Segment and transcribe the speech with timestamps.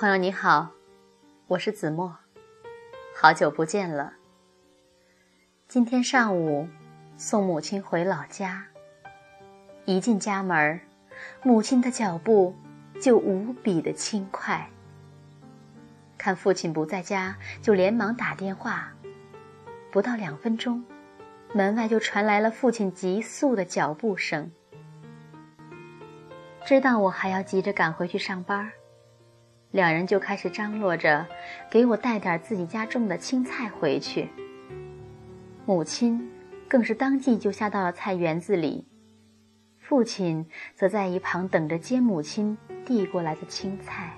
[0.00, 0.70] 朋友你好，
[1.48, 2.16] 我是子墨，
[3.16, 4.12] 好久不见了。
[5.66, 6.68] 今天上午
[7.16, 8.64] 送母亲回老家，
[9.86, 10.80] 一进家门，
[11.42, 12.54] 母亲的脚步
[13.02, 14.70] 就无比的轻快。
[16.16, 18.92] 看父亲不在家，就连忙打电话。
[19.90, 20.84] 不到两分钟，
[21.52, 24.52] 门外就传来了父亲急速的脚步声。
[26.64, 28.70] 知道我还要急着赶回去上班。
[29.70, 31.26] 两人就开始张罗着，
[31.70, 34.28] 给我带点自己家种的青菜回去。
[35.66, 36.30] 母亲
[36.66, 38.86] 更是当即就下到了菜园子里，
[39.78, 44.14] 父亲则在一旁等着接母亲递过来的青菜。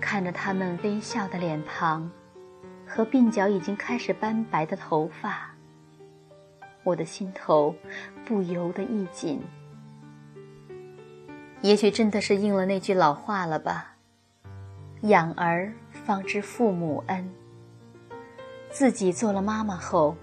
[0.00, 2.10] 看着他们微笑的脸庞，
[2.86, 5.54] 和鬓角已经开始斑白的头发，
[6.82, 7.74] 我的心头
[8.24, 9.42] 不由得一紧。
[11.62, 13.94] 也许真的是应了那句老话了吧？
[15.02, 17.28] 养儿方知父母恩。
[18.70, 20.16] 自己做了妈妈后，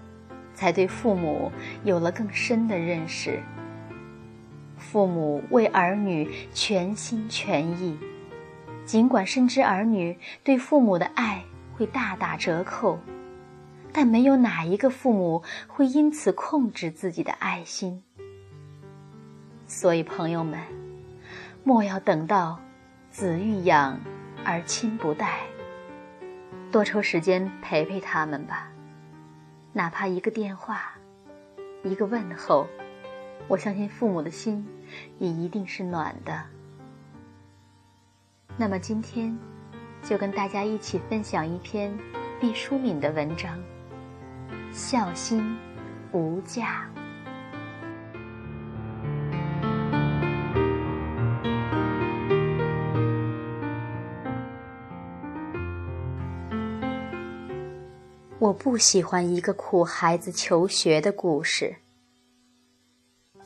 [0.54, 1.50] 才对父母
[1.82, 3.42] 有了更深的认识。
[4.78, 7.98] 父母为儿女全心全意，
[8.84, 11.42] 尽管深知儿女对父母的爱
[11.76, 12.98] 会大打折扣，
[13.92, 18.02] 但没有哪一个父母会因此控制自己的爱心。
[19.66, 20.83] 所以，朋友们。
[21.66, 22.60] 莫要等到
[23.10, 23.98] 子欲养
[24.44, 25.40] 而亲不待，
[26.70, 28.68] 多抽时间陪陪他们吧。
[29.72, 30.92] 哪怕一个电话，
[31.82, 32.66] 一个问候，
[33.48, 34.66] 我相信父母的心
[35.18, 36.44] 也一定是暖的。
[38.58, 39.34] 那么今天，
[40.02, 41.96] 就跟大家一起分享一篇
[42.38, 43.58] 毕淑敏的文章：
[44.70, 45.56] 孝心
[46.12, 46.93] 无价。
[58.44, 61.76] 我不喜欢一个苦孩子求学的故事。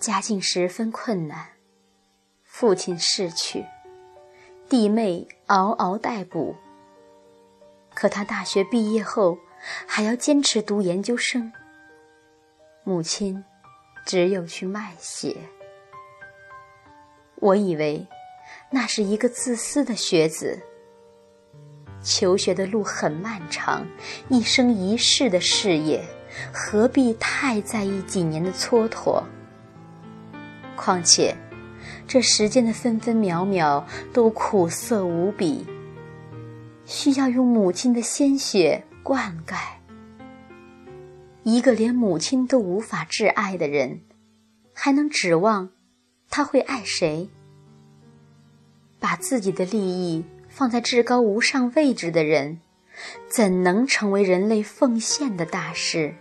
[0.00, 1.50] 家境十分困难，
[2.42, 3.64] 父亲逝去，
[4.68, 6.56] 弟妹嗷嗷待哺。
[7.94, 9.38] 可他大学毕业后
[9.86, 11.52] 还要坚持读研究生，
[12.82, 13.44] 母亲
[14.04, 15.36] 只有去卖血。
[17.36, 18.04] 我以为
[18.70, 20.60] 那是一个自私的学子。
[22.08, 23.86] 求学的路很漫长，
[24.30, 26.02] 一生一世的事业，
[26.50, 29.22] 何必太在意几年的蹉跎？
[30.74, 31.36] 况且，
[32.06, 35.66] 这时间的分分秒秒都苦涩无比，
[36.86, 39.56] 需要用母亲的鲜血灌溉。
[41.42, 44.00] 一个连母亲都无法挚爱的人，
[44.72, 45.68] 还能指望
[46.30, 47.28] 他会爱谁？
[48.98, 50.24] 把自己的利益。
[50.58, 52.58] 放在至高无上位置的人，
[53.28, 56.16] 怎能成为人类奉献的大师？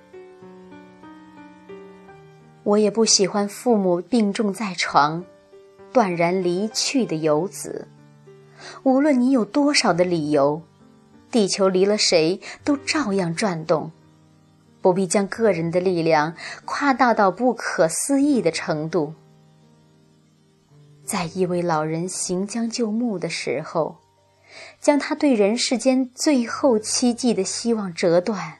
[2.62, 5.26] 我也不喜欢父母病重在床，
[5.92, 7.88] 断然离去的游子。
[8.84, 10.62] 无论你有多少的理由，
[11.32, 13.92] 地球离了谁都照样转动，
[14.82, 19.16] 不必将个人的力量夸大到不可思议的程度。
[21.04, 23.98] 在一位老人行将就木的时候。
[24.80, 28.60] 将他对人世间最后期冀的希望折断，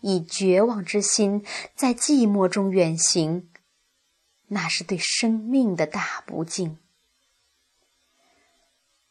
[0.00, 3.48] 以绝望之心在寂寞中远行，
[4.48, 6.78] 那是对生命的大不敬。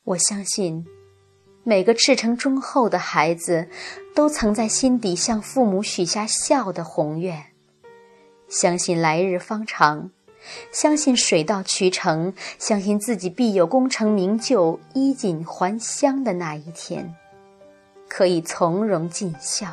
[0.04, 0.86] 我相信，
[1.64, 3.70] 每个赤诚忠厚的孩子，
[4.16, 7.54] 都曾在心底向父母许下孝的宏愿，
[8.50, 10.12] 相信来日方长。
[10.72, 17.16] 相信水到渠成，相信自己必有功成名就、衣锦还乡的那一天，
[18.08, 19.68] 可以从容尽孝。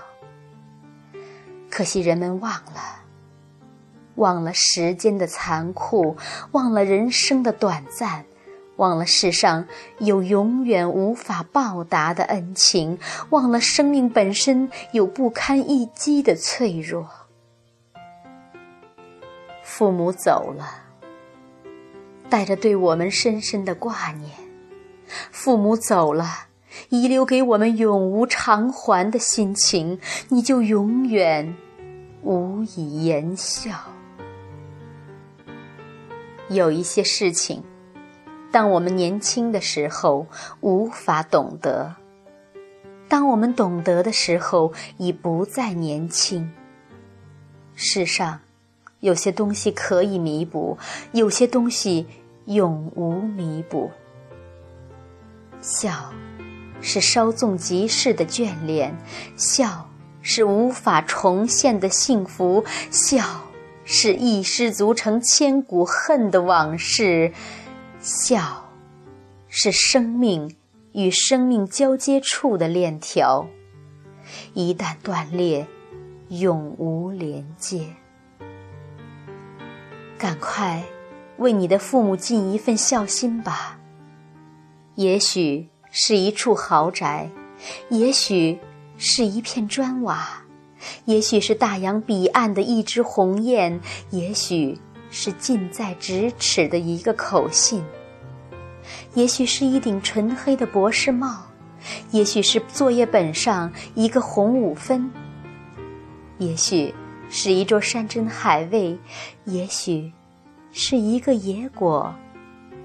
[1.71, 3.03] 可惜人们忘了，
[4.17, 6.17] 忘了时间的残酷，
[6.53, 8.25] 忘了人生的短暂，
[8.77, 9.67] 忘了世上
[9.99, 12.99] 有永远无法报答的恩情，
[13.31, 17.09] 忘了生命本身有不堪一击的脆弱。
[19.71, 20.67] 父母走了，
[22.31, 24.31] 带着对我们深深的挂念；
[25.31, 26.47] 父母走了，
[26.89, 30.01] 遗留给我们永无偿还的心情，
[30.31, 31.55] 你就永远
[32.23, 33.71] 无以言笑。
[36.49, 37.63] 有一些事情，
[38.51, 40.27] 当我们年轻的时候
[40.61, 41.95] 无法懂得，
[43.07, 46.51] 当我们懂得的时候已不再年轻。
[47.77, 48.41] 世上。
[49.01, 50.77] 有些东西可以弥补，
[51.13, 52.07] 有些东西
[52.47, 53.91] 永无弥补。
[55.61, 56.13] 笑，
[56.81, 58.93] 是稍纵即逝的眷恋；
[59.37, 59.89] 笑，
[60.23, 63.25] 是无法重现的幸福；笑，
[63.85, 67.33] 是一失足成千古恨的往事；
[68.01, 68.69] 笑，
[69.49, 70.57] 是生命
[70.93, 73.47] 与生命交接处的链条，
[74.55, 75.67] 一旦断裂，
[76.29, 77.95] 永无连接。
[80.19, 80.83] 赶快
[81.37, 83.79] 为你的父母尽一份孝心吧。
[84.97, 87.31] 也许是一处豪宅，
[87.89, 88.59] 也许
[88.97, 90.43] 是一片砖瓦，
[91.05, 93.81] 也许是大洋彼岸的一只鸿雁，
[94.11, 94.77] 也许
[95.09, 97.85] 是近在咫尺的一个口信，
[99.15, 101.47] 也许是一顶纯黑的博士帽，
[102.11, 105.09] 也许是作业本上一个红五分，
[106.39, 106.93] 也许。
[107.31, 108.99] 是一座山珍海味，
[109.45, 110.13] 也许
[110.73, 112.15] 是一个野果，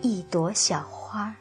[0.02, 1.34] 一朵小花；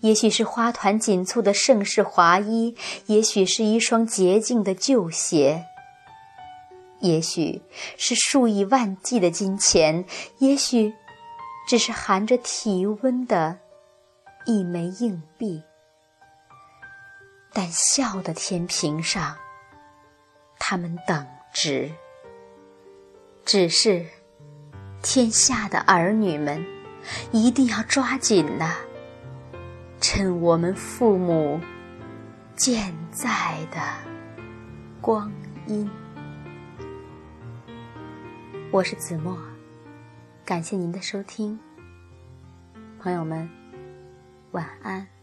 [0.00, 2.74] 也许是花团锦簇的盛世华衣，
[3.06, 5.62] 也许是一双洁净的旧鞋；
[7.00, 7.62] 也许
[7.96, 10.04] 是数以万计的金钱，
[10.38, 10.92] 也许
[11.68, 13.58] 只是含着体温的
[14.46, 15.62] 一枚硬币。
[17.52, 19.36] 但笑的天平上，
[20.58, 21.26] 他们等。
[21.58, 21.90] 只，
[23.46, 24.04] 只是，
[25.02, 26.62] 天下的儿女们，
[27.32, 28.74] 一定要抓紧呐！
[29.98, 31.58] 趁我们父母
[32.54, 33.80] 健在的
[35.00, 35.32] 光
[35.66, 35.90] 阴。
[38.70, 39.34] 我是子墨，
[40.44, 41.58] 感谢您的收听，
[43.00, 43.48] 朋友们，
[44.50, 45.15] 晚安。